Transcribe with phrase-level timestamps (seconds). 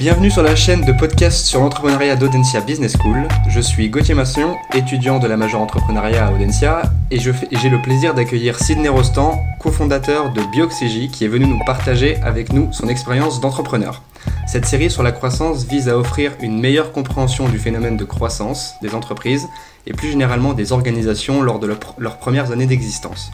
[0.00, 3.28] Bienvenue sur la chaîne de podcast sur l'entrepreneuriat d'Audencia Business School.
[3.50, 8.14] Je suis Gauthier Masson, étudiant de la majeure entrepreneuriat à Audencia, et j'ai le plaisir
[8.14, 13.42] d'accueillir Sidney Rostand, cofondateur de Bioxégie, qui est venu nous partager avec nous son expérience
[13.42, 14.02] d'entrepreneur.
[14.48, 18.76] Cette série sur la croissance vise à offrir une meilleure compréhension du phénomène de croissance
[18.80, 19.50] des entreprises
[19.86, 23.32] et plus généralement des organisations lors de leurs premières années d'existence.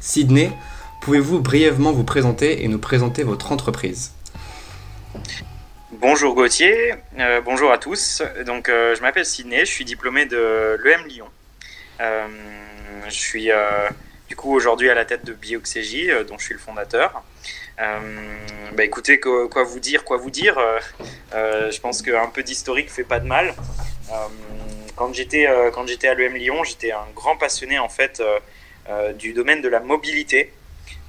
[0.00, 0.52] Sidney,
[1.02, 4.12] pouvez-vous brièvement vous présenter et nous présenter votre entreprise?
[6.02, 8.24] Bonjour Gauthier, euh, bonjour à tous.
[8.44, 11.28] Donc, euh, je m'appelle Sidney, je suis diplômé de l'EM Lyon.
[12.00, 12.26] Euh,
[13.06, 13.50] je suis
[14.28, 17.22] du coup aujourd'hui à la tête de Bioxégie, dont je suis le fondateur.
[17.78, 20.58] bah, écoutez, quoi, vous dire, quoi vous dire
[21.30, 23.54] Je pense qu'un peu d'historique fait pas de mal.
[24.96, 28.20] quand j'étais quand j'étais à l'EM Lyon, j'étais un grand passionné en fait
[29.14, 30.52] du domaine de la mobilité.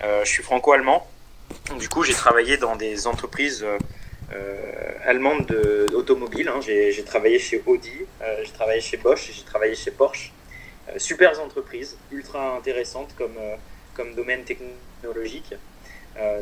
[0.01, 1.09] je suis franco-allemand.
[1.79, 3.65] Du coup, j'ai travaillé dans des entreprises
[4.33, 5.45] euh, allemande
[5.91, 6.47] d'automobile.
[6.47, 6.59] Hein.
[6.61, 10.31] J'ai travaillé chez Audi, euh, j'ai travaillé chez Bosch, j'ai travaillé chez Porsche.
[10.89, 13.37] Euh, super entreprises, ultra intéressantes comme,
[13.93, 15.53] comme domaine technologique.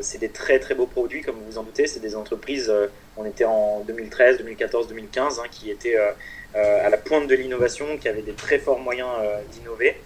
[0.00, 1.86] c'est des très très beaux produits, comme vous vous en doutez.
[1.86, 2.72] C'est des entreprises,
[3.16, 5.96] on était en 2013, 2014, 2015, qui étaient
[6.54, 9.10] à la pointe de l'innovation, qui avaient des très forts moyens
[9.52, 9.96] d'innover.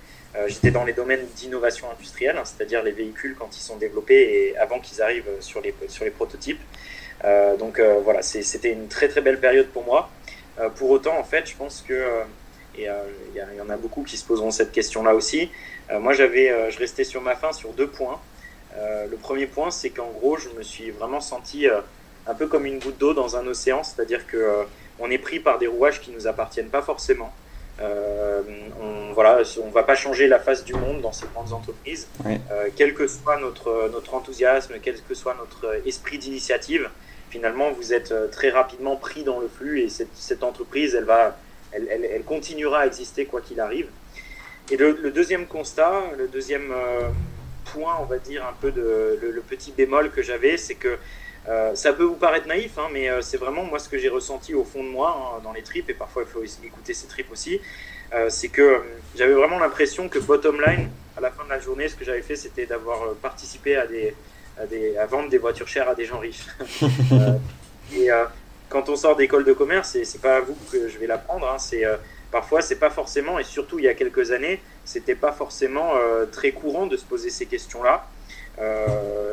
[0.46, 4.56] J'étais dans les domaines d'innovation industrielle, hein, c'est-à-dire les véhicules quand ils sont développés et
[4.56, 6.60] avant qu'ils arrivent sur les, sur les prototypes.
[7.24, 10.10] Euh, donc euh, voilà, c'était une très très belle période pour moi.
[10.58, 12.22] Euh, pour autant, en fait, je pense que
[12.78, 12.88] et
[13.34, 15.50] il y, en a beaucoup qui se poseront cette question-là aussi.
[15.90, 18.20] moi, j'avais, je restais sur ma fin sur deux points.
[18.76, 21.66] le premier point, c'est qu'en gros, je me suis vraiment senti
[22.26, 24.66] un peu comme une goutte d'eau dans un océan, c'est-à-dire que
[24.98, 27.32] on est pris par des rouages qui nous appartiennent pas forcément.
[27.80, 32.08] on voilà, on va pas changer la face du monde dans ces grandes entreprises,
[32.76, 36.90] quel que soit notre notre enthousiasme, quel que soit notre esprit d'initiative
[37.30, 41.36] finalement, vous êtes euh, très rapidement pris dans le flux et cette, entreprise, elle, va,
[41.72, 43.88] elle, continuera à exister quoi qu'il arrive.
[44.70, 47.08] Et le, deuxième constat, le deuxième euh,
[47.72, 50.98] point, on va dire, un peu le, petit bémol que j'avais, c'est que
[51.48, 54.54] euh, ça peut vous paraître naïf, hein, mais c'est vraiment moi ce que j'ai ressenti
[54.54, 57.30] au fond de moi, hein, dans les tripes, et parfois il faut écouter ces tripes
[57.30, 57.60] aussi,
[58.28, 58.82] c'est que
[59.16, 62.22] j'avais vraiment l'impression que bottom line, à la fin de la journée, ce que j'avais
[62.22, 64.14] fait, c'était d'avoir participé à des,
[64.58, 66.46] à, vendre des voitures chères à des gens riches.
[67.12, 67.38] Euh,
[67.94, 68.24] et euh,
[68.68, 71.48] quand on sort d'école de commerce, et c'est pas à vous que je vais l'apprendre,
[71.48, 71.96] hein, c'est euh,
[72.32, 75.92] parfois c'est pas forcément, et surtout il y a quelques années, c'était pas forcément
[76.32, 78.08] très courant de se poser ces questions-là.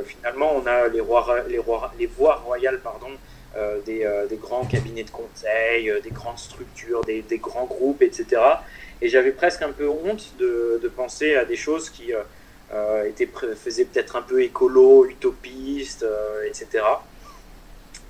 [0.06, 3.10] finalement, on a les, rois, les, voies royales pardon,
[3.86, 8.42] des, grands cabinets de conseil, des grandes structures, des, grands groupes, etc.
[9.02, 12.14] Et j'avais presque un peu honte de penser à des choses qui
[12.72, 16.84] euh, était, faisait peut-être un peu écolo, utopiste, euh, etc.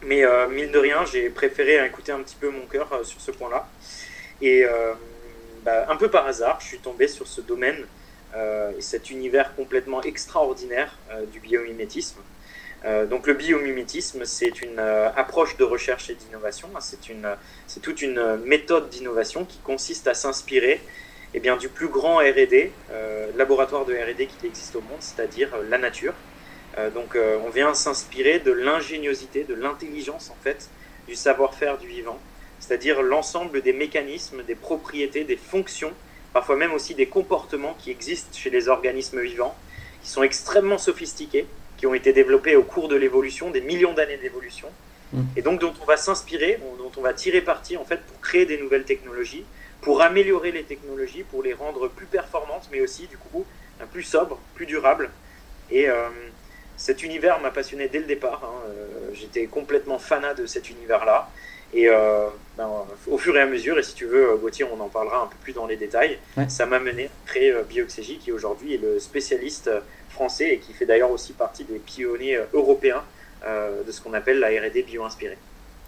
[0.03, 3.31] Mais euh, mine de rien, j'ai préféré écouter un petit peu mon cœur sur ce
[3.31, 3.67] point-là.
[4.41, 4.65] Et
[5.63, 7.85] bah, un peu par hasard, je suis tombé sur ce domaine
[8.35, 10.97] et cet univers complètement extraordinaire
[11.31, 12.19] du biomimétisme.
[13.09, 16.69] donc le biomimétisme, c'est une approche de recherche et d'innovation.
[16.81, 20.81] C'est toute une méthode d'innovation qui consiste à s'inspirer
[21.33, 25.49] eh bien, du plus grand R&D, euh, laboratoire de R&D qui existe au monde, c'est-à-dire
[25.55, 26.13] euh, la nature.
[26.77, 30.69] Euh, donc on vient s'inspirer de l'ingéniosité, de l'intelligence en fait,
[31.07, 32.19] du savoir-faire du vivant,
[32.59, 35.91] c'est-à-dire l'ensemble des mécanismes, des propriétés, des fonctions,
[36.33, 39.55] parfois même aussi des comportements qui existent chez les organismes vivants,
[40.01, 41.45] qui sont extrêmement sophistiqués,
[41.77, 44.69] qui ont été développés au cours de l'évolution, des millions d'années d'évolution,
[45.13, 45.21] mmh.
[45.35, 48.47] et donc dont on va s'inspirer, dont on va tirer parti en fait pour créer
[48.47, 49.45] des nouvelles technologies,
[49.83, 53.45] pour améliorer les technologies, pour les rendre plus performantes, mais aussi du coup
[53.91, 55.09] plus sobres, plus durables.
[55.69, 56.07] Et euh,
[56.77, 58.41] cet univers m'a passionné dès le départ.
[58.43, 58.69] Hein.
[58.69, 61.29] Euh, j'étais complètement fanat de cet univers-là.
[61.73, 62.69] Et euh, ben,
[63.07, 65.35] au fur et à mesure, et si tu veux, Gauthier, on en parlera un peu
[65.41, 69.71] plus dans les détails, ça m'a mené à créer Bioxégie, qui aujourd'hui est le spécialiste
[70.09, 73.03] français et qui fait d'ailleurs aussi partie des pionniers européens
[73.43, 75.39] de ce qu'on appelle la RD bio-inspirée.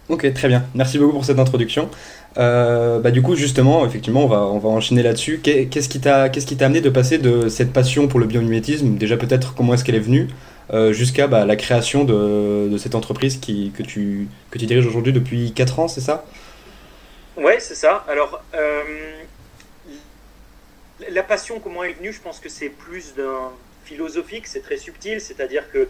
[0.08, 0.64] Ok, très bien.
[0.74, 1.90] Merci beaucoup pour cette introduction.
[2.38, 5.40] Euh, bah, du coup, justement, effectivement, on va, on va enchaîner là-dessus.
[5.42, 9.54] Qu'est-ce qui t'a t'a amené de passer de cette passion pour le biomimétisme, déjà peut-être
[9.54, 10.28] comment est-ce qu'elle est venue,
[10.72, 15.52] euh, jusqu'à bah, la création de, cette entreprise que, tu, que tu diriges aujourd'hui depuis
[15.52, 16.24] 4 ans, c'est ça?
[17.36, 18.04] Ouais, c'est ça.
[18.08, 18.82] Alors, euh,
[21.10, 22.12] la passion, comment elle est venue?
[22.12, 23.50] Je pense que c'est plus d'un
[23.84, 25.88] philosophique, c'est très subtil, c'est-à-dire que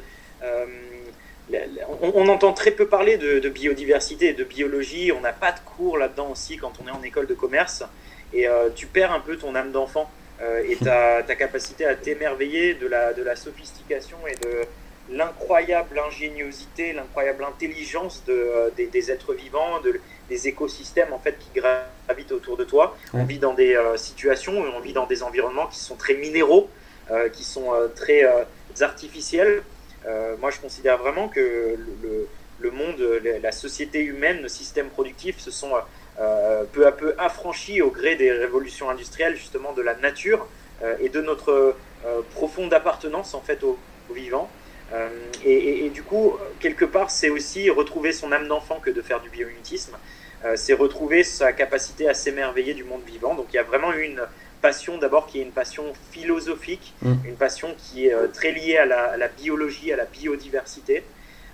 [2.03, 5.13] on, entend très peu parler de, biodiversité et de biologie.
[5.13, 7.85] On n'a pas de cours là-dedans aussi quand on est en école de commerce.
[8.33, 10.11] Et euh, tu perds un peu ton âme d'enfant
[10.43, 14.63] euh, et ta, capacité à t'émerveiller de la, de la sophistication et de,
[15.09, 22.33] l'incroyable ingéniosité, l'incroyable intelligence de, des, êtres vivants, de, des écosystèmes en fait qui gravitent
[22.33, 22.97] autour de toi.
[23.15, 26.69] On vit dans des situations, on vit dans des environnements qui sont très minéraux,
[27.33, 28.25] qui sont très
[28.81, 29.63] artificiels.
[30.39, 31.77] Moi, je considère vraiment que
[32.61, 33.01] le, monde,
[33.43, 35.73] la société humaine, le système productif se sont
[36.19, 40.47] euh, peu à peu affranchis au gré des révolutions industrielles, justement de la nature
[40.83, 41.77] euh, et de notre
[42.07, 43.79] euh, profonde appartenance en fait au,
[44.15, 44.49] vivant.
[45.45, 49.29] Et, du coup, quelque part, c'est aussi retrouver son âme d'enfant que de faire du
[49.31, 49.97] biomimétisme.
[50.55, 53.35] c'est retrouver sa capacité à s'émerveiller du monde vivant.
[53.35, 54.23] Donc il y a vraiment une
[54.57, 57.13] passion d'abord qui est une passion philosophique, mmh.
[57.25, 61.05] une passion qui est très liée à la, à la biologie, à la biodiversité.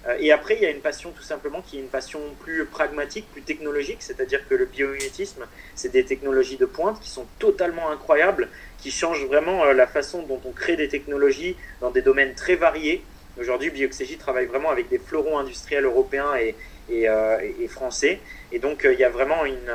[0.06, 2.64] Euh, et après, il y a une passion tout simplement qui est une passion plus
[2.64, 7.90] pragmatique, plus technologique, c'est-à-dire que le biomimétisme, c'est des technologies de pointe qui sont totalement
[7.90, 12.34] incroyables, qui changent vraiment euh, la façon dont on crée des technologies dans des domaines
[12.34, 13.02] très variés.
[13.38, 16.54] Aujourd'hui, Bioxégie travaille vraiment avec des fleurons industriels européens et,
[16.90, 17.38] et, euh,
[17.68, 18.20] français.
[18.50, 19.72] Et donc, il y a vraiment une,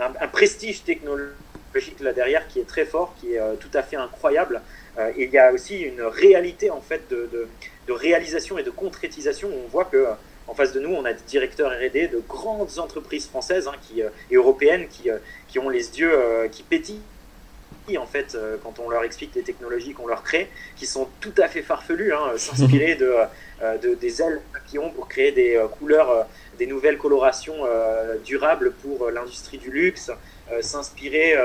[0.00, 1.34] un, prestige technologique
[2.00, 4.62] là derrière qui est très fort, qui est tout à fait incroyable.
[4.98, 7.28] et il y a aussi une réalité en fait de,
[7.86, 9.48] de réalisation et de concrétisation.
[9.64, 10.06] On voit que
[10.48, 14.02] en face de nous, on a des directeurs R&D de grandes entreprises françaises hein, qui,
[14.02, 15.18] euh, et européennes qui, euh,
[15.48, 17.02] qui, ont les yeux euh, qui pétillent
[17.96, 21.48] en fait quand on leur explique les technologies qu'on leur crée, qui sont tout à
[21.48, 23.14] fait farfelues, hein, s'inspirer de,
[23.82, 26.26] de, des ailes papillons pour créer des couleurs,
[26.58, 27.56] des nouvelles colorations
[28.24, 30.10] durables pour l'industrie du luxe,
[30.60, 31.36] s'inspirer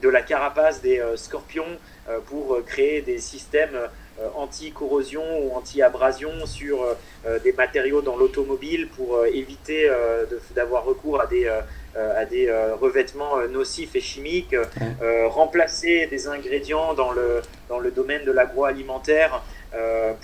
[0.00, 1.78] de la carapace des scorpions
[2.26, 3.78] pour créer des systèmes
[4.20, 6.94] euh, anti-corrosion ou anti-abrasion sur euh,
[7.24, 9.90] euh, des matériaux dans l'automobile pour éviter
[10.54, 11.50] d'avoir recours à des,
[11.96, 12.50] à des
[12.80, 14.56] revêtements nocifs et chimiques,
[15.26, 19.42] remplacer des ingrédients dans le, dans le domaine de l'agroalimentaire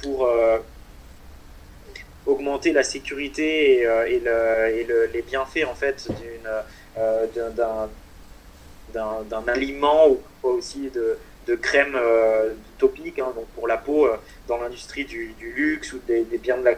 [0.03, 0.29] pour
[2.27, 6.09] augmenter la sécurité et, et, les bienfaits en fait
[8.95, 11.19] d'un aliment ou aussi de,
[11.49, 14.17] de crème euh, topique hein, donc pour la peau euh,
[14.47, 16.75] dans l'industrie du, luxe ou des, biens de la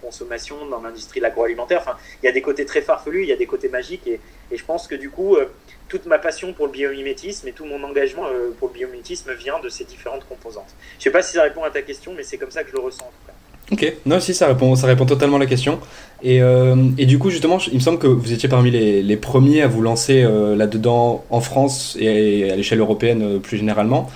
[0.00, 1.80] consommation, dans l'industrie de l'agroalimentaire.
[1.80, 4.20] Enfin, il y a des côtés très farfelus, il y a des côtés magiques et,
[4.52, 5.46] je pense que du coup, euh,
[5.88, 8.24] toute ma passion pour le biomimétisme et tout mon engagement
[8.58, 10.74] pour le biomimétisme vient de ces différentes composantes.
[10.94, 12.70] Je ne sais pas si ça répond à ta question, mais c'est comme ça que
[12.70, 13.32] je le ressens en tout cas.
[13.72, 15.78] Ok, non, si, ça répond, ça répond totalement à la question.
[16.22, 19.16] Et, euh, et, du coup, justement, il me semble que vous étiez parmi les, les
[19.16, 24.10] premiers à vous lancer euh, là-dedans en France et à l'échelle européenne euh, plus généralement.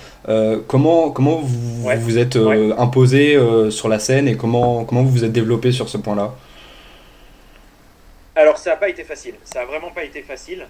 [0.67, 2.35] Comment, comment vous vous êtes
[2.77, 3.37] imposé
[3.69, 6.33] sur la scène et comment, comment vous vous êtes développé sur ce point-là?
[8.35, 9.35] Alors, ça n'a pas été facile.
[9.45, 10.67] Ça n'a vraiment pas été facile.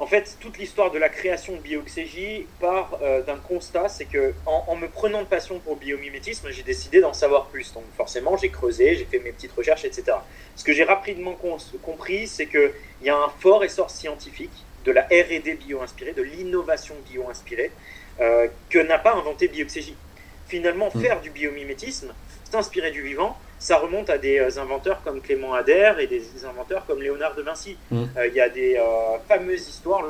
[0.00, 4.32] En fait, toute l'histoire de la création de Bioxégie part euh, d'un constat, c'est que
[4.46, 7.74] en, me prenant de passion pour le biomimétisme, j'ai décidé d'en savoir plus.
[7.74, 10.16] Donc forcément, j'ai creusé, j'ai fait mes petites recherches, etc.
[10.54, 11.36] Ce que j'ai rapidement
[11.82, 12.70] compris, c'est qu'il
[13.02, 17.72] y a un fort essor scientifique de la R&D bio-inspirée, de l'innovation bio-inspirée,
[18.20, 19.96] euh, que n'a pas inventé Bioxégie.
[20.46, 21.00] Finalement, mmh.
[21.00, 22.12] faire du biomimétisme,
[22.50, 26.86] s'inspirer du vivant, ça remonte à des euh, inventeurs comme Clément Ader et des inventeurs
[26.86, 27.76] comme Léonard de Vinci.
[27.90, 28.04] Mm.
[28.16, 30.04] Euh, il y a des euh, fameuses histoires,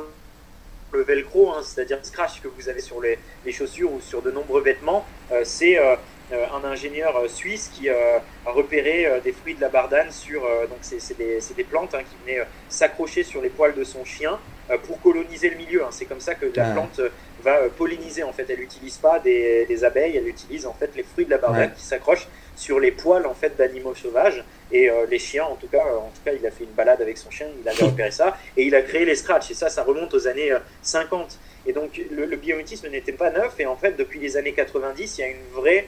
[0.91, 3.17] le velcro, hein, c'est-à-dire le scratch que vous avez sur les,
[3.51, 5.05] chaussures ou sur de nombreux vêtements,
[5.43, 11.15] c'est un ingénieur suisse qui a repéré des fruits de la bardane sur, donc c'est
[11.15, 14.39] des, des, plantes hein, qui venaient s'accrocher sur les poils de son chien
[14.87, 15.83] pour coloniser le milieu.
[15.83, 15.89] Hein.
[15.91, 17.01] C'est comme ça que la plante
[17.39, 18.45] va polliniser en fait.
[18.49, 21.83] Elle n'utilise pas des, abeilles, elle utilise en fait les fruits de la bardane qui
[21.83, 24.43] s'accrochent sur les poils en fait d'animaux sauvages.
[24.71, 26.71] Et euh, les chiens en tout cas euh, en tout cas il a fait une
[26.71, 29.51] balade avec son chien il avait repéré ça et il a créé les scratchs.
[29.51, 33.31] Et ça ça remonte aux années 50 euh, et donc le, le biométisme n'était pas
[33.31, 33.59] neuf.
[33.59, 35.87] Et en fait depuis les années 90 il y a une vraie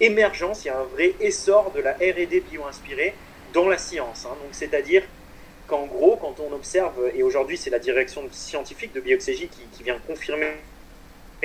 [0.00, 3.14] émergence il y a un vrai essor de la R&D bio-inspirée
[3.52, 4.34] dans la science hein.
[4.42, 5.02] donc c'est-à-dire
[5.66, 9.82] qu'en gros quand on observe et aujourd'hui c'est la direction scientifique de Bioxégie qui, qui
[9.82, 10.52] vient confirmer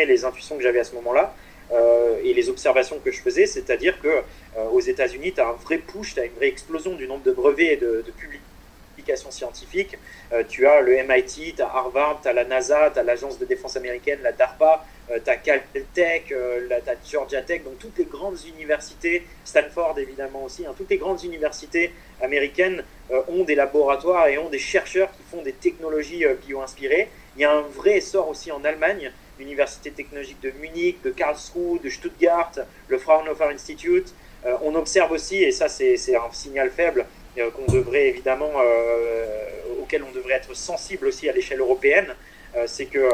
[0.03, 1.33] les intuitions que j'avais à ce moment-là
[1.71, 5.53] euh, et les observations que je faisais, c'est-à-dire que euh, aux États-Unis, tu as un
[5.53, 8.03] vrai push, tu as une vraie explosion du nombre de brevets et de,
[8.95, 9.97] publications scientifiques.
[10.31, 13.39] Euh, tu as le MIT, tu as Harvard, tu as la NASA, tu as l'agence
[13.39, 18.05] de défense américaine, la DARPA, tu as Caltech, tu as Georgia Tech, donc toutes les
[18.05, 22.83] grandes universités, Stanford évidemment aussi, hein, toutes les grandes universités américaines
[23.27, 27.09] ont des laboratoires et ont des chercheurs qui font des technologies bio-inspirées.
[27.35, 31.81] Il y a un vrai essor aussi en Allemagne l'Université technologique de Munich, de Karlsruhe,
[31.81, 32.51] de Stuttgart,
[32.87, 34.13] le Fraunhofer Institute.
[34.45, 37.05] Euh, on observe aussi, et ça c'est un signal faible,
[37.37, 39.49] euh, qu'on devrait évidemment, euh,
[39.81, 42.15] auquel on devrait être sensible aussi à l'échelle européenne,
[42.67, 43.09] c'est que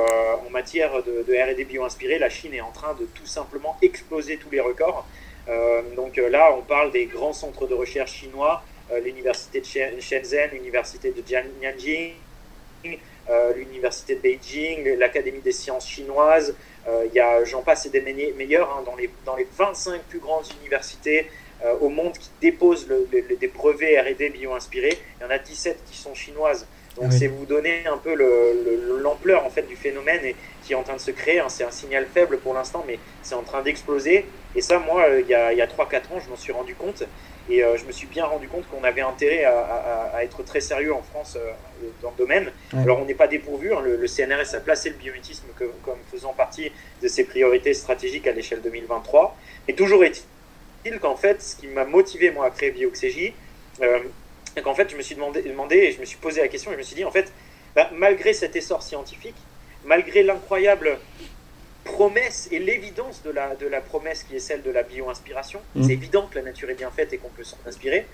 [0.46, 4.52] en matière de, R&D bio-inspiré, la Chine est en train de tout simplement exploser tous
[4.52, 5.04] les records.
[5.96, 8.64] donc là, on parle des grands centres de recherche chinois,
[9.04, 9.66] l'université de
[10.00, 12.14] Shenzhen, l'université de Jiangning,
[13.56, 16.56] l'université de Beijing, l'Académie des sciences chinoises.
[16.88, 18.02] Il y a, j'en passe et des
[18.38, 21.30] meilleurs, hein, dans, les, dans les 25 plus grandes universités
[21.80, 24.98] au monde qui déposent des brevets R&D bio-inspirés.
[25.20, 26.66] Il y en a 17 qui sont chinoises.
[27.00, 28.16] Donc c'est vous donner un peu
[29.02, 31.40] l'ampleur en fait du phénomène et, qui est en train de se créer.
[31.40, 31.48] Hein.
[31.50, 34.26] C'est un signal faible pour l'instant, mais c'est en train d'exploser.
[34.56, 37.04] Et ça, moi, euh, il y a, 3-4 ans, je m'en suis rendu compte.
[37.50, 40.94] Et euh, je me suis bien rendu compte qu'on avait intérêt à, être très sérieux
[40.94, 41.52] en France euh,
[42.02, 42.52] dans le domaine.
[42.74, 43.74] Alors on n'est pas dépourvu.
[43.74, 43.82] Hein.
[43.82, 45.48] Le, CNRS a placé le biométisme
[45.84, 46.72] comme faisant partie
[47.02, 49.36] de ses priorités stratégiques à l'échelle 2023.
[49.68, 53.34] Et toujours est-il qu'en fait, ce qui m'a motivé moi à créer Bioxégie,
[54.56, 56.72] et qu'en fait, je me suis demandé, demandé, et je me suis posé la question,
[56.72, 57.32] et je me suis dit, en fait,
[57.76, 59.36] bah, malgré cet essor scientifique,
[59.86, 61.00] malgré l'incroyable
[61.84, 65.84] promesse et l'évidence de la, de la promesse qui est celle de la bio-inspiration, mmh.
[65.84, 68.06] c'est évident que la nature est bien faite et qu'on peut s'en inspirer,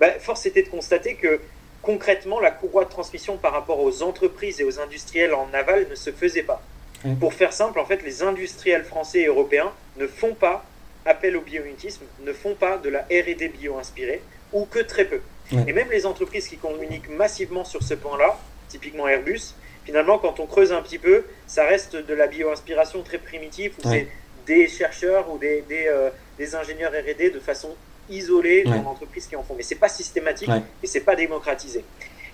[0.00, 1.40] bah, force était de constater que
[1.82, 5.94] concrètement, la courroie de transmission par rapport aux entreprises et aux industriels en aval ne
[5.94, 6.62] se faisait pas.
[7.04, 7.16] Mmh.
[7.16, 10.64] Pour faire simple, en fait, les industriels français et européens ne font pas
[11.04, 15.20] appel au biomutisme, ne font pas de la R&D bio-inspirée, ou que très peu.
[15.66, 18.38] Et même les entreprises qui communiquent massivement sur ce point-là,
[18.68, 23.18] typiquement Airbus, finalement, quand on creuse un petit peu, ça reste de la bio-inspiration très
[23.18, 24.08] primitive, où c'est
[24.46, 27.74] des chercheurs ou des, des, euh, des ingénieurs R&D de façon
[28.10, 29.54] isolée dans l'entreprise qui en font.
[29.56, 30.50] Mais c'est pas systématique
[30.82, 31.84] et c'est pas démocratisé.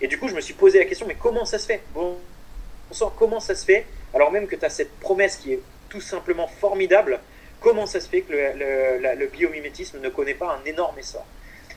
[0.01, 1.81] Et du coup, je me suis posé la question, mais comment ça se fait?
[1.93, 2.17] Bon,
[2.91, 5.61] on sent comment ça se fait, alors même que tu as cette promesse qui est
[5.89, 7.21] tout simplement formidable,
[7.61, 11.27] comment ça se fait que le, le, le biomimétisme ne connaît pas un énorme essor?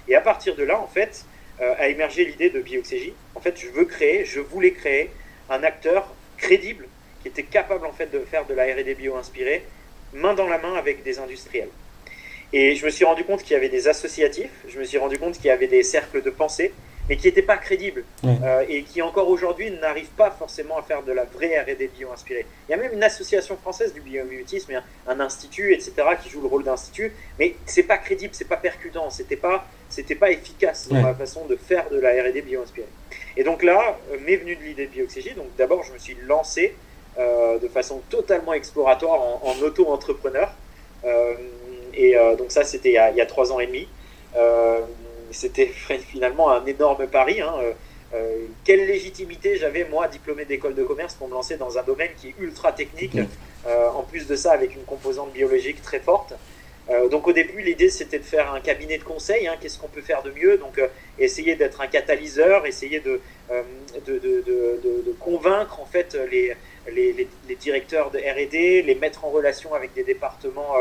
[0.08, 1.26] Et à partir de là, en fait,
[1.62, 3.14] euh, a émergé l'idée de Bioxégie.
[3.36, 5.12] En fait, je veux créer, je voulais créer
[5.50, 6.88] un acteur crédible
[7.22, 9.64] qui était capable en fait de faire de la R&D bio inspirée
[10.14, 11.70] main dans la main avec des industriels.
[12.54, 15.18] Et je me suis rendu compte qu'il y avait des associatifs, je me suis rendu
[15.18, 16.74] compte qu'il y avait des cercles de pensée,
[17.08, 21.04] mais qui n'étaient pas crédibles euh, et qui encore aujourd'hui n'arrivent pas forcément à faire
[21.04, 22.46] de la vraie R&D bio-inspirée.
[22.68, 26.48] Il y a même une association française du biomutisme, un institut, etc., qui joue le
[26.48, 31.02] rôle d'institut, mais c'est pas crédible, c'est pas percutant, c'était pas, c'était pas efficace dans
[31.02, 32.88] la façon de faire de la R&D bio-inspirée.
[33.38, 35.34] Et donc là, euh, m'est venue de l'idée de Bioxégie.
[35.34, 36.76] Donc d'abord, je me suis lancé
[37.18, 40.52] euh, de façon totalement exploratoire en, auto-entrepreneur.
[41.94, 43.88] et donc ça, c'était il, il, y a trois ans et demi
[45.32, 45.68] c'était
[46.00, 47.42] finalement un énorme pari.
[47.42, 47.54] Hein.
[47.62, 47.72] Euh,
[48.14, 52.12] euh, quelle légitimité j'avais, moi, diplômé d'école de commerce, pour me lancer dans un domaine
[52.18, 53.18] qui est ultra technique,
[53.66, 56.34] euh, en plus de ça avec une composante biologique très forte.
[57.10, 60.02] Donc au début, l'idée c'était de faire un cabinet de conseil, hein, qu'est-ce qu'on peut
[60.02, 60.82] faire de mieux, donc
[61.20, 63.22] essayer d'être un catalyseur, essayer de,
[64.08, 66.54] de, de, de, convaincre en fait les,
[66.92, 70.74] les, les directeurs de R&D, les mettre en relation avec des départements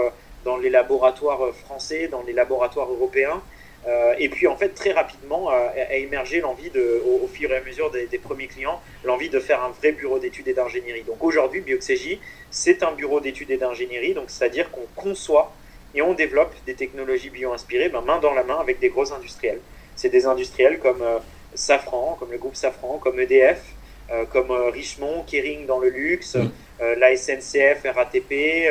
[0.45, 3.41] dans les laboratoires français, dans les laboratoires européens,
[3.87, 7.57] euh, et puis en fait très rapidement euh, a, émergé l'envie de, au, fur et
[7.57, 11.03] à mesure des, premiers clients, l'envie de faire un vrai bureau d'études et d'ingénierie.
[11.03, 15.55] Donc aujourd'hui, Bioxégie, c'est un bureau d'études et d'ingénierie, donc c'est-à-dire qu'on conçoit
[15.95, 19.61] et on développe des technologies bio-inspirées ben, main dans la main avec des gros industriels.
[19.97, 21.19] C'est des industriels comme euh,
[21.55, 23.63] Safran, comme le groupe Safran, comme EDF,
[24.33, 26.83] comme Richemont, Kering dans le luxe, mmh.
[26.99, 28.69] la SNCF, RATP.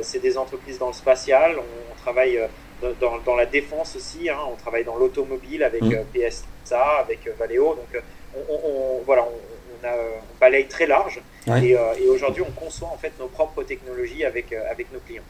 [0.00, 1.56] c'est des entreprises dans le spatial.
[1.58, 2.40] On, on travaille
[2.82, 4.28] dans, dans, la défense aussi.
[4.28, 5.94] Hein, on travaille dans l'automobile avec mm.
[5.94, 7.74] euh, PSA, avec euh, Valeo.
[7.74, 8.00] Donc, euh,
[8.48, 11.20] on, on, voilà, on, a, on, balaye très large.
[11.62, 15.22] Et, et aujourd'hui, on conçoit en fait nos propres technologies avec, avec nos clients.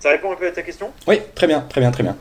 [0.00, 0.88] Ça répond un peu à ta question?
[1.06, 2.16] Oui, très bien, très bien, très bien.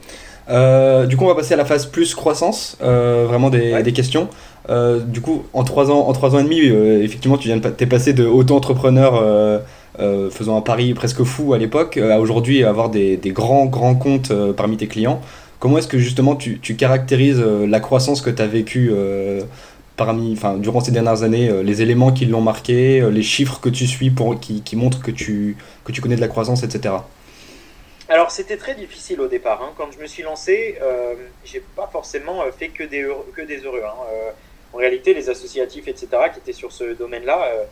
[0.50, 3.94] Euh, du coup, on va passer à la phase plus croissance, euh, vraiment des, des
[3.94, 4.30] questions.
[4.70, 7.68] Euh, du coup, en trois ans, en trois ans et demi, effectivement, tu viens de,
[7.70, 9.62] t'es passé de auto-entrepreneur
[10.32, 14.78] faisant un pari presque fou à l'époque, à aujourd'hui avoir des, grands, grands comptes parmi
[14.78, 15.22] tes clients.
[15.60, 18.92] Comment est-ce que justement tu, caractérises la croissance que tu as vécue
[19.96, 23.88] parmi, enfin, durant ces dernières années, les éléments qui l'ont marqué, les chiffres que tu
[23.88, 26.96] suis pour, qui, montrent que tu, que tu connais de la croissance, etc.
[28.08, 29.64] Alors c'était très difficile au départ.
[29.64, 29.74] Hein.
[29.78, 30.78] Quand je me suis lancé,
[31.44, 33.25] j'ai pas forcément fait que des heureux.
[33.36, 33.94] Que des heureux hein.
[34.74, 37.66] en réalité, les associatifs, etc., qui étaient sur ce domaine-là,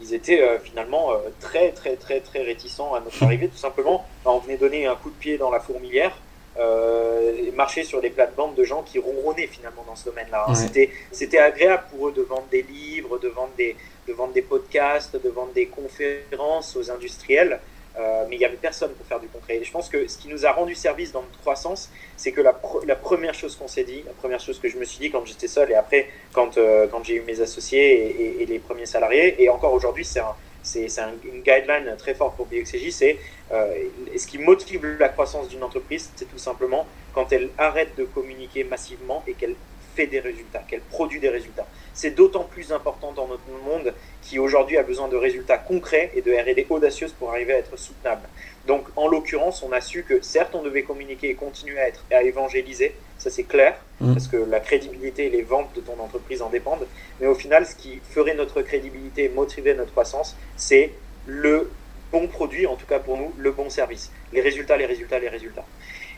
[0.00, 4.06] ils étaient euh, finalement euh, très très très très réticents à notre arrivée, tout simplement.
[4.24, 6.16] on venait donner un coup de pied dans la fourmilière.
[6.58, 10.46] Euh, marcher sur des plates-bandes de gens qui ronronnaient finalement dans ce domaine-là.
[10.48, 10.54] Hein.
[10.54, 14.42] C'était, c'était agréable pour eux de vendre des livres, de vendre des, de vendre des
[14.42, 17.60] podcasts, de vendre des conférences aux industriels.
[17.98, 19.56] Euh, mais il n'y avait personne pour faire du concret.
[19.56, 22.42] Et je pense que ce qui nous a rendu service dans notre croissance, c'est que
[22.42, 22.54] la,
[22.86, 25.24] la, première chose qu'on s'est dit, la première chose que je me suis dit quand
[25.24, 28.84] j'étais seul et après quand, euh, quand j'ai eu mes associés et, et, les premiers
[28.84, 30.34] salariés, et encore aujourd'hui c'est un,
[30.66, 30.88] c'est
[31.22, 33.18] une guideline très forte pour BioXJ, c'est
[33.50, 38.64] ce qui motive la croissance d'une entreprise, c'est tout simplement quand elle arrête de communiquer
[38.64, 39.56] massivement et qu'elle
[39.96, 41.66] fait des résultats, qu'elle produit des résultats.
[41.94, 46.20] C'est d'autant plus important dans notre monde qui aujourd'hui a besoin de résultats concrets et
[46.20, 48.28] de R&D audacieuse pour arriver à être soutenable.
[48.66, 52.04] Donc, en l'occurrence, on a su que certes, on devait communiquer et continuer à être
[52.12, 54.12] à évangéliser, ça c'est clair, mmh.
[54.12, 56.86] parce que la crédibilité et les ventes de ton entreprise en dépendent.
[57.20, 60.92] Mais au final, ce qui ferait notre crédibilité et motiver notre croissance, c'est
[61.26, 61.70] le
[62.12, 64.10] bon produit, en tout cas pour nous, le bon service.
[64.32, 65.64] Les résultats, les résultats, les résultats.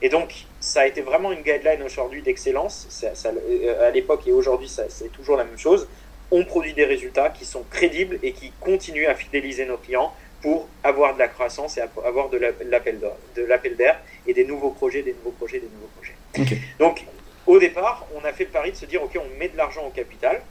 [0.00, 3.04] Et donc, ça a été vraiment une guideline aujourd'hui d'excellence.
[3.04, 5.88] Euh, à l'époque et aujourd'hui, c'est toujours la même chose.
[6.30, 10.12] On produit des résultats qui sont crédibles et qui continuent à fidéliser nos clients
[10.42, 15.14] pour avoir de la croissance et avoir de l'appel d'air et des nouveaux projets, des
[15.14, 16.62] nouveaux projets, des nouveaux projets.
[16.78, 17.04] Donc,
[17.46, 19.84] au départ, on a fait le pari de se dire, OK, on met de l'argent
[19.86, 20.42] au capital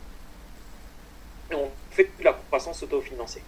[1.52, 3.42] et on fait de la croissance autofinancée.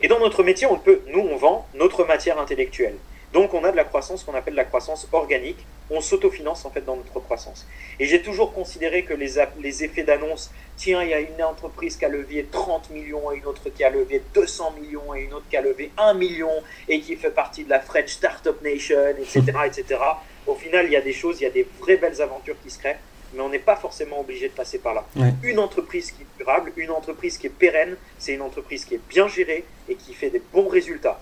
[0.00, 2.96] Et dans notre métier, on peut, nous, on vend notre matière intellectuelle.
[3.32, 5.64] Donc on a de la croissance qu'on appelle la croissance organique.
[5.90, 7.66] On s'autofinance en fait dans notre croissance.
[7.98, 11.96] Et j'ai toujours considéré que les, les effets d'annonce, tiens, il y a une entreprise
[11.96, 15.34] qui a levé 30 millions et une autre qui a levé 200 millions et une
[15.34, 16.50] autre qui a levé 1 million
[16.88, 20.00] et qui fait partie de la French Startup Nation, etc., etc.
[20.46, 22.70] Au final, il y a des choses, il y a des vraies belles aventures qui
[22.70, 22.98] se créent
[23.34, 25.06] mais on n'est pas forcément obligé de passer par là.
[25.42, 29.08] Une entreprise qui est durable, une entreprise qui est pérenne, c'est une entreprise qui est
[29.08, 31.18] bien gérée et qui fait des bons résultats.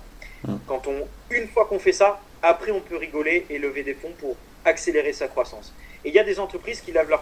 [0.66, 4.12] Quand on, une fois qu'on fait ça, après on peut rigoler et lever des fonds
[4.18, 5.73] pour accélérer sa croissance.
[6.04, 7.14] Et il y a des entreprises qui lèvent,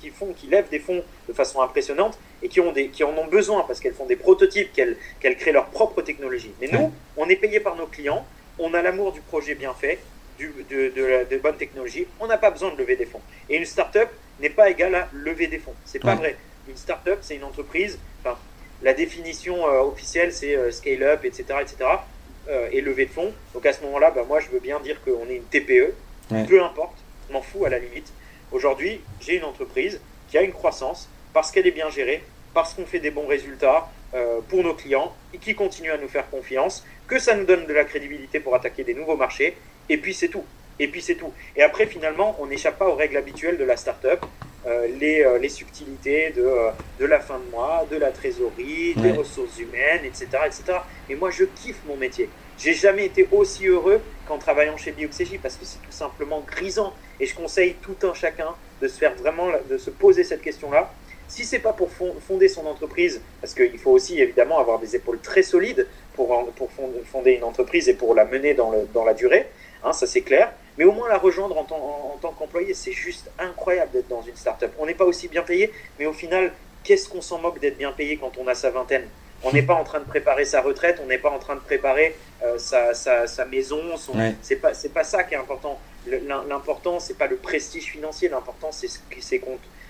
[0.00, 3.16] qui, font, qui lèvent des fonds de façon impressionnante et qui, ont des, qui en
[3.16, 6.52] ont besoin parce qu'elles font des prototypes, qu'elles créent leur propre technologie.
[6.60, 8.24] Mais nous, on est payé par nos clients,
[8.58, 9.98] on a l'amour du projet bien fait,
[10.38, 13.20] du, de, de, de, bonne technologie, on n'a pas besoin de lever des fonds.
[13.48, 14.08] Et une start-up
[14.40, 15.74] n'est pas égale à lever des fonds.
[15.84, 16.36] C'est pas vrai.
[16.68, 18.38] Une start-up, c'est une entreprise, enfin,
[18.82, 21.76] la définition euh, officielle, c'est euh, scale-up, etc., etc.
[22.48, 23.32] Euh, et lever de fonds.
[23.54, 25.94] Donc à ce moment-là, bah, moi je veux bien dire qu'on est une TPE,
[26.48, 26.96] peu importe,
[27.28, 28.12] je m'en fous à la limite.
[28.50, 32.84] Aujourd'hui, j'ai une entreprise qui a une croissance parce qu'elle est bien gérée, parce qu'on
[32.84, 36.84] fait des bons résultats euh, pour nos clients et qui continue à nous faire confiance,
[37.06, 39.56] que ça nous donne de la crédibilité pour attaquer des nouveaux marchés,
[39.88, 40.44] et puis c'est tout.
[40.82, 41.32] Et puis c'est tout.
[41.54, 44.26] Et après, finalement, on n'échappe pas aux règles habituelles de la startup.
[44.66, 46.44] Euh, les, les, subtilités de,
[46.98, 50.78] de, la fin de mois, de la trésorerie, des ressources humaines, etc., etc.
[51.08, 52.28] Et moi, je kiffe mon métier.
[52.58, 56.92] J'ai jamais été aussi heureux qu'en travaillant chez BioXJ parce que c'est tout simplement grisant.
[57.20, 60.92] Et je conseille tout un chacun de se faire vraiment, de se poser cette question-là.
[61.28, 61.88] Si c'est pas pour
[62.26, 66.68] fonder son entreprise, parce qu'il faut aussi évidemment avoir des épaules très solides pour, pour
[67.06, 69.46] fonder une entreprise et pour la mener dans, le, dans la durée,
[69.82, 70.52] hein, ça c'est clair.
[70.78, 74.22] Mais au moins la rejoindre en, en, en tant qu'employé, c'est juste incroyable d'être dans
[74.22, 74.72] une start-up.
[74.78, 76.52] On n'est pas aussi bien payé, mais au final,
[76.84, 79.06] qu'est-ce qu'on s'en moque d'être bien payé quand on a sa vingtaine?
[79.44, 81.60] On n'est pas en train de préparer sa retraite, on n'est pas en train de
[81.60, 83.96] préparer euh, sa, sa, maison.
[83.96, 84.12] Son...
[84.40, 85.80] C'est pas c'est pas ça qui est important.
[86.06, 88.28] L'important c'est pas le prestige financier.
[88.28, 89.42] L'important c'est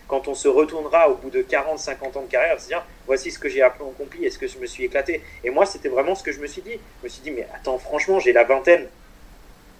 [0.08, 3.30] quand on se retournera au bout de 40, 50 ans de carrière, se dire voici
[3.30, 5.22] ce que j'ai accompli, est-ce que je me suis éclaté.
[5.44, 6.78] Et moi c'était vraiment ce que je me suis dit.
[7.00, 8.88] Je me suis dit mais attends franchement j'ai la vingtaine.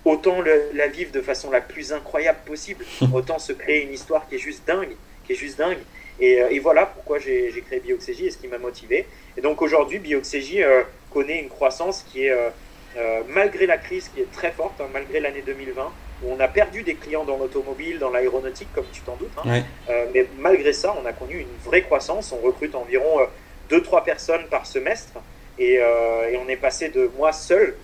[0.05, 0.43] Autant
[0.75, 2.85] la vivre de façon la plus incroyable possible.
[3.15, 5.79] Autant se créer une histoire qui est juste dingue, qui est juste dingue.
[6.21, 9.07] Euh, et, voilà pourquoi j'ai créé BioXJ et ce qui m'a motivé.
[9.37, 14.21] Et donc aujourd'hui, BioXJ euh, connaît une croissance qui est, euh, malgré la crise, qui
[14.21, 17.99] est très forte, hein, malgré l'année 2020, où on a perdu des clients dans l'automobile,
[17.99, 19.33] dans l'aéronautique, comme tu t'en doutes.
[19.45, 19.63] Hein.
[20.15, 22.33] mais malgré ça, on a connu une vraie croissance.
[22.33, 23.27] On recrute environ
[23.71, 25.15] 2-3 personnes par semestre.
[25.59, 25.81] Et,
[26.39, 27.75] on est passé de moi seul,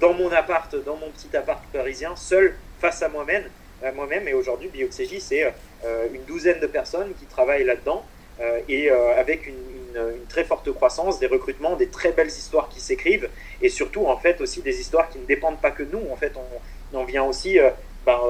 [0.00, 3.44] dans mon appart, dans mon petit appart parisien, seul face à moi-même.
[3.94, 4.28] moi-même.
[4.28, 5.52] Et aujourd'hui, BioXJ, c'est
[5.84, 8.04] euh, une douzaine de personnes qui travaillent là-dedans
[8.40, 9.54] euh, et euh, avec une,
[10.28, 13.28] très forte croissance, des recrutements, des très belles histoires qui s'écrivent
[13.62, 16.02] et surtout en fait aussi des histoires qui ne dépendent pas que nous.
[16.12, 16.32] En fait,
[16.92, 17.58] on, vient aussi
[18.06, 18.20] ben,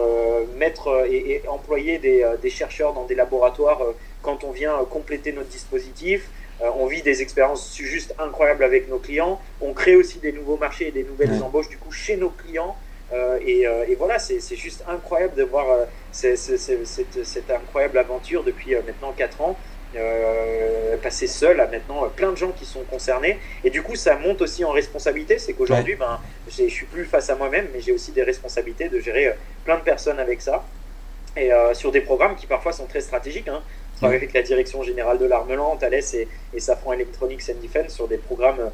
[0.57, 3.83] mettre et, employer des, des, chercheurs dans des laboratoires
[4.23, 6.31] quand on vient compléter notre dispositif.
[6.61, 9.41] On vit des expériences juste incroyables avec nos clients.
[9.61, 12.77] On crée aussi des nouveaux marchés et des nouvelles embauches du coup chez nos clients.
[13.13, 19.13] Euh, euh, et, voilà, c'est juste incroyable de voir euh, cette, incroyable aventure depuis maintenant
[19.17, 19.57] 4 ans.
[21.03, 24.43] passer seul à maintenant plein de gens qui sont concernés et du coup ça monte
[24.43, 28.13] aussi en responsabilité c'est qu'aujourd'hui ben, je suis plus face à moi-même mais j'ai aussi
[28.13, 29.33] des responsabilités de gérer
[29.65, 30.65] plein de personnes avec ça
[31.37, 33.63] et sur des programmes qui parfois sont très stratégiques hein.
[33.99, 37.61] Je travaille avec la direction générale de l'arme lente, Thales et, et Safran Electronics and
[37.61, 38.71] Defense sur des programmes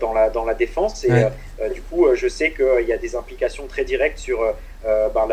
[0.00, 1.04] dans, la, dans la défense.
[1.04, 1.10] Et
[1.74, 4.38] du coup, je sais qu'il y a des implications très directes sur
[4.84, 5.26] ben,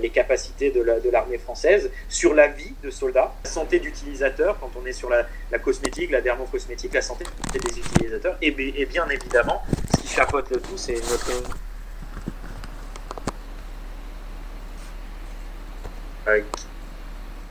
[0.00, 4.84] les capacités de l'armée française, sur la vie de soldats, la santé d'utilisateurs, quand on
[4.86, 5.24] est sur la,
[5.60, 9.62] cosmétique, la dermocosmétique, la santé des utilisateurs, et, et bien évidemment,
[9.94, 11.30] ce qui chapeaute le tout, c'est notre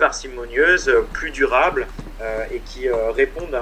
[0.03, 1.87] parcimonieuse, plus durable
[2.19, 3.57] euh, et qui euh, répondent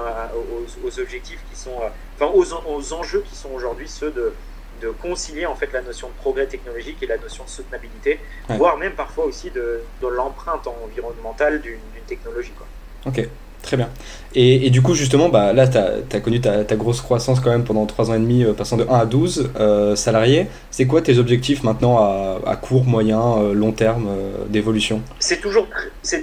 [0.84, 4.34] aux, objectifs qui sont, euh, enfin aux, enjeux qui sont aujourd'hui ceux de,
[4.82, 8.77] de, concilier en fait la notion de progrès technologique et la notion de soutenabilité, voire
[8.77, 11.77] même parfois aussi de, de l'empreinte environnementale d'une
[12.08, 12.54] technologie.
[12.58, 12.65] Quoi.
[13.06, 13.30] Ok.
[13.62, 13.89] Très bien.
[14.34, 17.86] Et, du coup, justement, bah, là, tu as, connu ta, grosse croissance quand même pendant
[17.86, 20.47] 3 ans et demi, euh, passant de 1 à 12 euh, salariés.
[20.71, 21.97] C'est quoi tes objectifs maintenant
[22.45, 24.10] à, court, moyen, euh, long terme
[24.50, 25.02] d'évolution?
[25.19, 25.67] C'est toujours,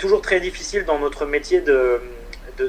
[0.00, 2.00] toujours très difficile dans notre métier de,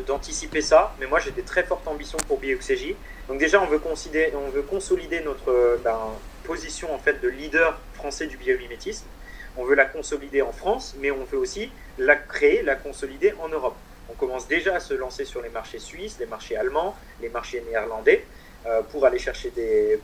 [0.07, 2.93] d'anticiper ça, mais moi j'ai des très fortes ambitions pour BioXJ.
[3.27, 5.97] Donc déjà, on veut, on veut consolider notre ben,
[6.43, 9.05] position en fait de leader français du biomimétisme.
[9.57, 13.49] On veut la consolider en France, mais on veut aussi la créer, la consolider en
[13.49, 13.75] Europe.
[14.11, 17.63] On commence déjà à se lancer sur les marchés suisses, les marchés allemands, les marchés
[17.67, 18.25] néerlandais
[18.65, 19.99] euh, pour, aller chercher des,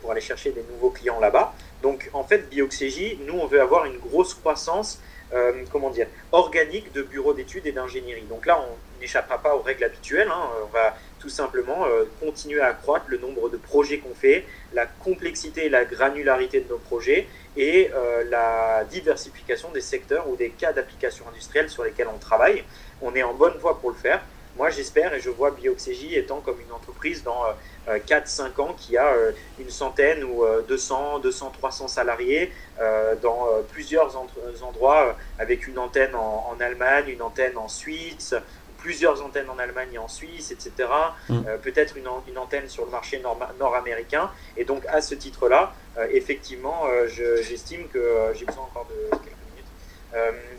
[0.72, 1.54] nouveaux clients là-bas.
[1.82, 5.02] Donc en fait, Bioxégie, nous, on veut avoir une grosse croissance
[5.34, 8.26] euh, comment dire, organique de bureaux d'études et d'ingénierie.
[8.30, 10.30] Donc là, on n'échappera pas aux règles habituelles.
[10.32, 10.50] Hein.
[10.64, 14.86] On va tout simplement euh, continuer à accroître le nombre de projets qu'on fait, la
[14.86, 17.90] complexité et la granularité de nos projets et
[18.30, 22.66] la diversification des secteurs ou des cas d'application industrielle sur lesquels on travaille
[23.02, 24.22] on est en bonne voie pour le faire.
[24.58, 27.44] Moi, j'espère et je vois Bioxégie étant comme une entreprise dans
[27.88, 33.48] 4-5 euh, ans qui a euh, une centaine ou 200, 200, 300 salariés euh, dans
[33.74, 34.16] plusieurs
[34.64, 38.34] endroits avec une antenne en, Allemagne, une antenne en Suisse,
[38.78, 40.90] plusieurs antennes en Allemagne et en Suisse, etc.
[41.28, 41.42] Mm.
[41.62, 43.22] Peut-être une, antenne sur le marché
[43.60, 44.32] nord-américain.
[44.56, 45.74] et donc, à ce titre-là,
[46.12, 49.35] effectivement, j'estime que j'ai besoin encore de euh,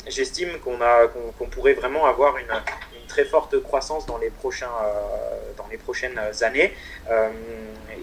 [0.06, 0.78] j'estime qu'on
[1.38, 2.52] qu'on pourrait vraiment avoir une,
[3.06, 6.72] très forte croissance dans les, prochains, euh, dans les prochaines années.
[7.10, 7.30] Euh,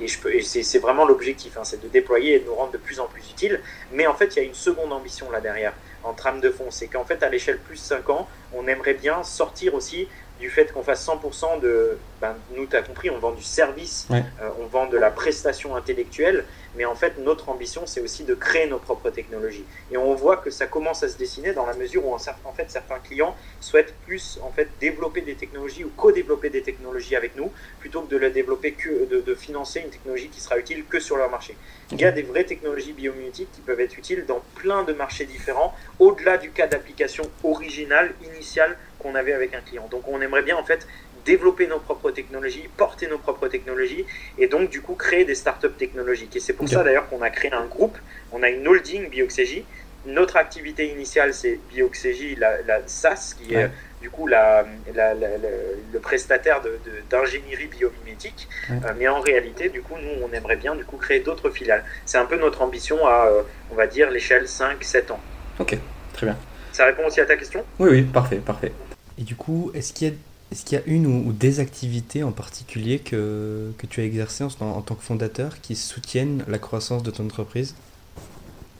[0.02, 3.06] et, c'est, vraiment l'objectif, hein, c'est de déployer et de nous rendre de plus en
[3.06, 3.62] plus utiles.
[3.92, 6.66] Mais en fait, il y a une seconde ambition là derrière, en trame de fond.
[6.72, 10.08] C'est qu'en fait, à l'échelle plus 5 ans, on aimerait bien sortir aussi
[10.40, 11.98] du fait qu'on fasse 100% de.
[12.20, 15.76] Ben, nous, tu as compris, on vend du service, euh, on vend de la prestation
[15.76, 19.66] intellectuelle, mais en fait, notre ambition, c'est aussi de créer nos propres technologies.
[19.92, 22.18] Et on voit que ça commence à se dessiner dans la mesure où, en,
[22.54, 27.36] fait, certains clients souhaitent plus en fait, développer des technologies ou co-développer des technologies avec
[27.36, 31.00] nous, plutôt que de la développer que de, financer une technologie qui sera utile que
[31.00, 31.56] sur leur marché.
[31.92, 35.26] Il y a des vraies technologies biomimétiques qui peuvent être utiles dans plein de marchés
[35.26, 39.88] différents, au-delà du cas d'application original, initial qu'on avait avec un client.
[39.90, 40.88] Donc on aimerait bien en fait
[41.26, 44.06] développer nos propres technologies, porter nos propres technologies
[44.38, 46.36] et donc du coup créer des startups technologiques.
[46.36, 47.98] Et c'est pour ça d'ailleurs qu'on a créé un groupe,
[48.32, 49.66] on a une holding Bioxégie.
[50.06, 53.70] Notre activité initiale c'est Bioxégie, la, la, SaaS, qui est
[54.02, 56.62] du coup la, le prestataire
[57.10, 58.50] d'ingénierie de, biomimétique.
[58.70, 61.86] Euh, mais en réalité, du coup, nous, on aimerait bien du coup créer d'autres filiales.
[62.06, 65.20] C'est un peu notre ambition à, euh, on va dire, l'échelle 5-7 ans.
[65.60, 65.78] Ok,
[66.12, 66.38] très bien.
[66.74, 67.64] Ça répond aussi à ta question?
[67.80, 68.74] Oui, oui, parfait, parfait.
[69.18, 70.14] Et du coup, est-ce qu'il y a
[70.54, 74.82] est-ce qu'il y a une ou, des activités en particulier que, tu as exercées en,
[74.84, 77.74] tant que fondateur qui soutiennent la croissance de ton entreprise?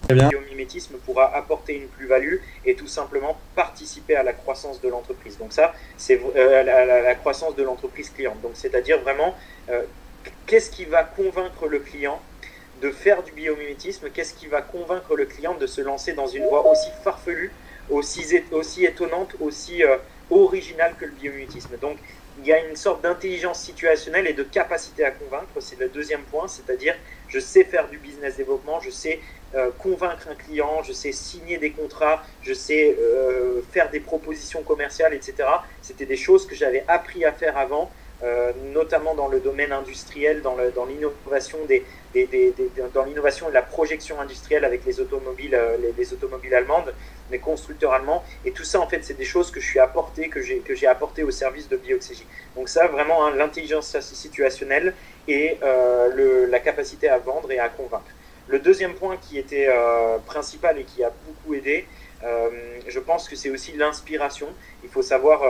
[0.08, 5.40] Le mimétisme pourra apporter une plus-value et tout simplement participer à la croissance de l'entreprise.
[5.40, 8.40] Donc ça, c'est euh, la, croissance de l'entreprise cliente.
[8.42, 9.36] Donc c'est-à-dire vraiment,
[9.70, 9.82] euh,
[10.46, 12.22] qu'est-ce qui va convaincre le client
[12.84, 16.44] de faire du biomimétisme Qu'est-ce qui va convaincre le client de se lancer dans une
[16.44, 17.52] voie aussi farfelue,
[17.90, 19.98] aussi, aussi étonnante, aussi euh,
[20.30, 21.78] original que le biomimétisme.
[21.78, 21.98] Donc,
[22.38, 25.60] il y a une sorte d'intelligence situationnelle et de capacité à convaincre.
[25.60, 26.96] C'est le deuxième point, c'est-à-dire
[27.28, 29.20] je sais faire du business développement, je sais
[29.56, 34.64] euh, convaincre un client, je sais signer des contrats, je sais euh, faire des propositions
[34.64, 35.48] commerciales, etc.
[35.82, 37.92] C'était des choses que j'avais appris à faire avant,
[38.24, 40.56] euh, notamment dans le domaine industriel, dans
[40.86, 41.58] l'innovation
[42.94, 46.94] dans l'innovation et la projection industrielle avec les automobiles, les, les automobiles allemandes
[47.32, 48.24] mes constructeurs allemands.
[48.46, 50.74] Et tout ça, en fait, c'est des choses que je suis apporté, que j'ai, que
[50.86, 52.28] apporté au service de Bioxégie.
[52.56, 54.94] Donc ça, vraiment, hein, l'intelligence situationnelle
[55.28, 58.12] et euh, la capacité à vendre et à convaincre.
[58.48, 61.88] Le deuxième point qui était euh, principal et qui a beaucoup aidé,
[62.24, 62.50] euh,
[62.88, 64.48] je pense que c'est aussi l'inspiration.
[64.84, 65.42] Il faut savoir,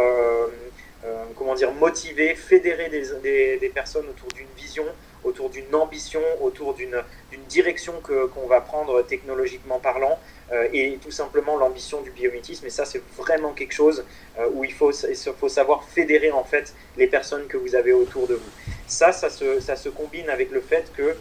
[1.53, 4.85] comment dire, motiver, fédérer des, des, des personnes autour d'une vision,
[5.23, 7.01] autour d'une ambition, autour d'une,
[7.47, 10.17] direction qu'on va prendre technologiquement parlant,
[10.51, 12.65] euh, et tout simplement l'ambition du biométisme.
[12.65, 14.03] Et ça, c'est vraiment quelque chose
[14.39, 17.93] euh, où il faut, il faut savoir fédérer en fait les personnes que vous avez
[17.93, 18.51] autour de vous.
[18.87, 21.15] ça, ça se, ça se combine avec le fait que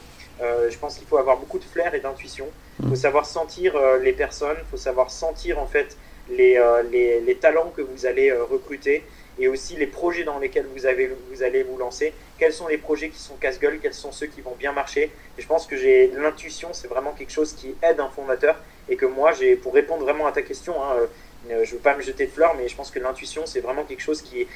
[0.70, 2.46] je pense qu'il faut avoir beaucoup de flair et d'intuition.
[2.82, 5.96] Il faut savoir sentir les personnes, il faut savoir sentir en fait
[6.30, 6.58] les,
[6.90, 9.04] les, les, talents que vous allez recruter
[9.38, 12.12] et aussi les projets dans lesquels vous, allez vous lancer.
[12.38, 15.10] Quels sont les projets qui sont casse-gueule, quels sont ceux qui vont bien marcher?
[15.38, 18.56] Et je pense que j'ai l'intuition, c'est vraiment quelque chose qui aide un fondateur
[18.88, 21.06] et que moi, pour répondre vraiment à ta question, hein, euh,
[21.48, 23.84] je ne veux pas me jeter de fleurs, mais je pense que l'intuition, c'est vraiment
[23.84, 24.46] quelque chose qui,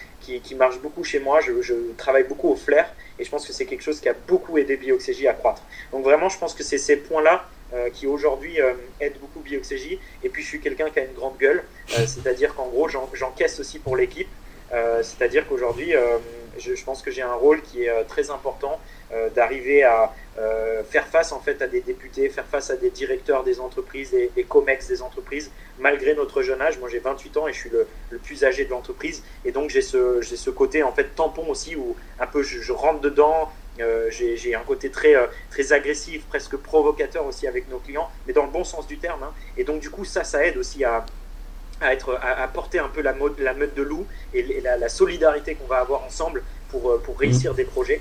[0.55, 1.41] marche beaucoup chez moi.
[1.41, 4.59] Je, travaille beaucoup au flair et je pense que c'est quelque chose qui a beaucoup
[4.59, 5.63] aidé Bioxégie à croître.
[5.93, 9.99] Donc vraiment, je pense que c'est ces points-là euh, qui aujourd'hui euh, aident beaucoup Bioxégie.
[10.23, 11.65] Et puis, je suis quelqu'un qui a une grande gueule,
[11.99, 14.29] euh, c'est-à-dire qu'en gros, j'encaisse aussi pour l'équipe.
[14.73, 16.19] Euh, c'est-à-dire qu'aujourd'hui, euh,
[16.59, 18.81] je, pense que j'ai un rôle qui est euh, très important
[19.37, 20.13] d'arriver à
[20.91, 24.45] faire face en fait à des députés, faire face à des directeurs des entreprises, des,
[24.45, 26.79] COMEX des entreprises, malgré notre jeune âge.
[26.81, 27.87] Moi, j'ai 28 ans et je suis le,
[28.19, 29.23] plus âgé de l'entreprise.
[29.45, 33.01] Et donc, j'ai ce, ce côté en fait tampon aussi où un peu je, rentre
[33.01, 33.53] dedans,
[34.11, 35.15] j'ai un côté très,
[35.51, 39.23] très agressif, presque provocateur aussi avec nos clients, mais dans le bon sens du terme.
[39.23, 39.33] Hein.
[39.57, 41.07] Et donc, du coup, ça, ça aide aussi à,
[41.81, 45.55] à, être, à, porter un peu la, mode, la meute de loup et, la, solidarité
[45.55, 47.57] qu'on va avoir ensemble pour, euh, pour réussir mhm.
[47.57, 48.01] des projets.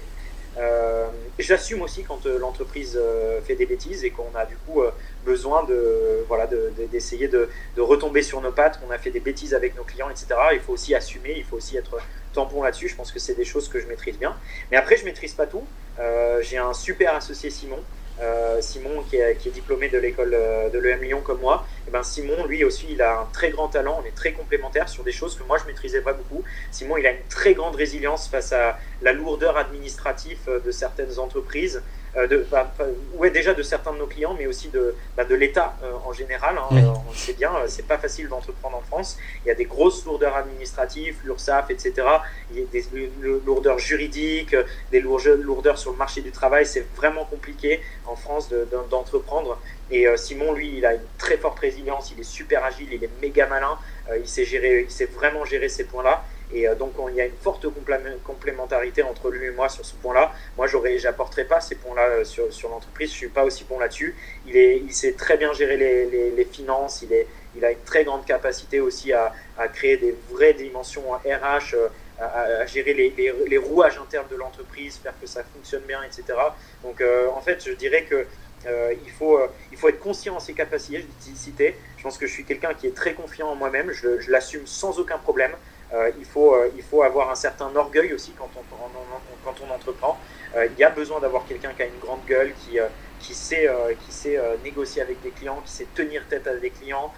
[0.57, 1.07] Euh,
[1.37, 4.81] J'assume aussi quand euh, l'entreprise euh, fait des bêtises et qu'on a du coup
[5.25, 6.47] besoin de voilà
[6.91, 10.09] d'essayer de, de, retomber sur nos pattes, qu'on a fait des bêtises avec nos clients,
[10.09, 10.27] etc.
[10.53, 11.97] Il faut aussi assumer, il faut aussi être
[12.33, 12.87] tampon là-dessus.
[12.87, 14.35] Je pense que c'est des choses que je maîtrise bien.
[14.71, 15.63] Mais après, je maîtrise pas tout.
[16.41, 17.81] J'ai un super associé Simon
[18.61, 21.83] Simon, qui est, qui est, diplômé de l'école euh, de l'EM Lyon comme moi, et
[21.87, 23.99] eh ben Simon, lui aussi, il a un très grand talent.
[24.01, 26.43] On est très complémentaires sur des choses que moi je maîtrisais pas beaucoup.
[26.71, 31.19] Simon, il a une très grande résilience face à la lourdeur administrative euh, de certaines
[31.19, 31.83] entreprises.
[32.17, 32.71] Euh, de, bah,
[33.15, 36.13] ouais, déjà de certains de nos clients, mais aussi de, bah, de l'État euh, en
[36.13, 36.57] général.
[36.57, 39.17] Hein, on le sait bien, euh, c'est pas facile d'entreprendre en France.
[39.43, 41.93] Il y a des grosses lourdeurs administratives, l'URSSAF, etc.
[42.51, 42.85] Il y a des
[43.45, 44.55] lourdeurs juridiques,
[44.91, 46.65] des lourdeurs sur le marché du travail.
[46.65, 48.49] C'est vraiment compliqué en France
[48.89, 49.59] d'entreprendre.
[49.91, 53.09] Et Simon, lui, il a une très forte résilience, il est super agile, il est
[53.21, 53.77] méga malin,
[54.17, 56.23] il sait gérer, il sait vraiment gérer ces points-là.
[56.55, 57.67] Et euh, donc, il y a une forte
[58.23, 60.31] complémentarité entre lui et moi sur ce point-là.
[60.57, 63.11] Moi, j'apporterai pas ces points-là euh, sur, l'entreprise.
[63.11, 64.15] Je suis pas aussi bon là-dessus.
[64.47, 67.03] Il, sait très bien gérer les, finances.
[67.03, 69.33] Il, a une très grande capacité aussi à,
[69.73, 71.89] créer des vraies dimensions RH, euh,
[72.19, 76.23] à, gérer les, rouages internes de l'entreprise, faire que ça fonctionne bien, etc.
[76.83, 77.03] Donc,
[77.35, 78.25] en fait, je dirais que
[79.05, 79.39] il, faut,
[79.73, 81.75] il faut être conscient de ses capacités.
[81.97, 83.91] Je, pense que je suis quelqu'un qui est très confiant en moi-même.
[83.91, 85.51] Je l'assume sans aucun problème.
[85.95, 88.63] Euh, il, faut, euh, il faut avoir un certain orgueil aussi quand on,
[89.43, 90.19] quand on entreprend.
[90.55, 92.77] Euh, il y a besoin d'avoir quelqu'un qui a une grande gueule, qui,
[93.19, 93.69] qui sait,
[94.05, 97.11] qui sait négocier avec des clients, qui sait tenir tête à des clients,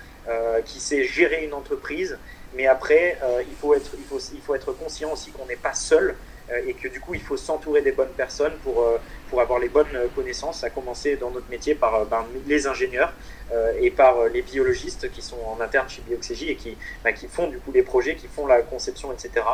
[0.65, 2.17] qui sait gérer une entreprise.
[2.53, 3.17] Mais après,
[3.49, 6.15] il, faut être, il, faut, il faut être conscient aussi qu'on n'est pas seul
[6.65, 8.85] et que du coup, il faut s'entourer des bonnes personnes pour,
[9.29, 13.13] pour avoir les bonnes connaissances, à commencer dans notre métier par ben, les ingénieurs,
[13.53, 17.13] euh, et par euh, les biologistes qui sont en interne chez Bioxégie et qui, bah,
[17.13, 19.45] qui font du coup les projets, qui font la conception, etc.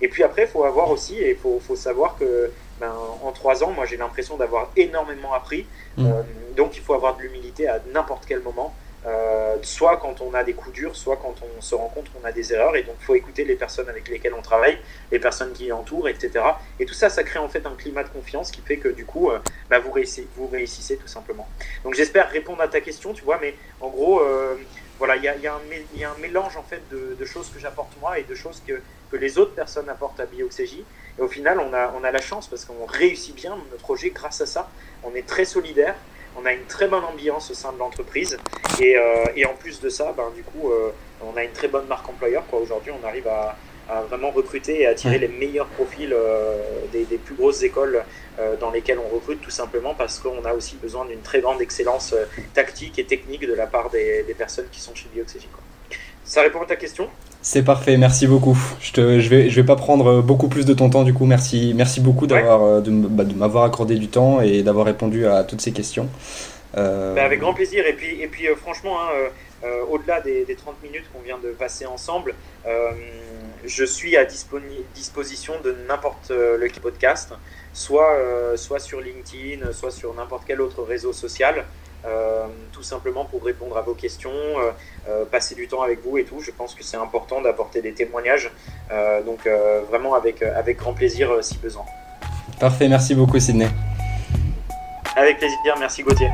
[0.00, 2.92] Et puis après, il faut avoir aussi, et il faut, faut, savoir que ben,
[3.24, 5.66] en trois ans, moi j'ai l'impression d'avoir énormément appris.
[5.96, 6.06] Mmh.
[6.06, 6.22] Euh,
[6.56, 8.72] donc il faut avoir de l'humilité à n'importe quel moment.
[9.06, 12.26] Euh, soit quand on a des coups durs, soit quand on se rend compte qu'on
[12.26, 12.76] a des erreurs.
[12.76, 14.78] Et donc, il faut écouter les personnes avec lesquelles on travaille,
[15.10, 16.44] les personnes qui entourent, etc.
[16.78, 19.06] Et tout ça, ça crée en fait un climat de confiance qui fait que du
[19.06, 19.38] coup, euh,
[19.70, 21.48] bah, vous, réussissez, vous réussissez tout simplement.
[21.84, 24.56] Donc, j'espère répondre à ta question, tu vois, mais en gros, euh,
[24.98, 28.34] voilà, il y a, un mélange en fait de, choses que j'apporte moi et de
[28.34, 28.80] choses que,
[29.16, 30.84] les autres personnes apportent à Bioxégie.
[31.18, 34.10] Et au final, on a, on a la chance parce qu'on réussit bien notre projet
[34.10, 34.70] grâce à ça.
[35.02, 35.96] On est très solidaire
[36.36, 38.38] on a une très bonne ambiance au sein de l'entreprise
[38.80, 40.90] et, euh, et, en plus de ça, ben, du coup, euh,
[41.22, 42.44] on a une très bonne marque employeur.
[42.52, 43.56] Aujourd'hui, on arrive à,
[44.08, 46.62] vraiment recruter et attirer les meilleurs profils euh,
[46.92, 48.04] des, plus grosses écoles
[48.60, 52.14] dans lesquelles on recrute, tout simplement parce qu'on a aussi besoin d'une très grande excellence
[52.54, 55.48] tactique et technique de la part des, personnes qui sont chez Bioxégie.
[56.22, 57.10] Ça répond à ta question?
[57.42, 58.58] C'est parfait, merci beaucoup.
[58.80, 61.24] Je, te, je, vais, je vais pas prendre beaucoup plus de ton temps du coup.
[61.24, 65.44] Merci, merci beaucoup d'avoir, euh, bah, de, m'avoir accordé du temps et d'avoir répondu à
[65.44, 66.08] toutes ces questions.
[66.76, 67.14] Euh...
[67.14, 67.86] Bah, avec grand plaisir.
[67.86, 69.08] Et puis, et puis euh, franchement, hein,
[69.64, 72.34] euh, au-delà des, des, 30 minutes qu'on vient de passer ensemble,
[73.64, 77.32] je suis à disposition de n'importe lequel podcast,
[77.74, 78.16] soit,
[78.56, 81.66] soit sur LinkedIn, soit sur n'importe quel autre réseau social.
[82.06, 84.70] Euh, tout simplement pour répondre à vos questions, euh,
[85.08, 86.40] euh, passer du temps avec vous et tout.
[86.40, 88.50] Je pense que c'est important d'apporter des témoignages,
[89.26, 89.46] donc
[89.88, 91.84] vraiment avec, avec grand plaisir si besoin.
[92.58, 93.68] Parfait, merci beaucoup Sydney.
[95.16, 96.30] Avec plaisir, merci Gauthier.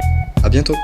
[0.43, 0.75] À bientôt.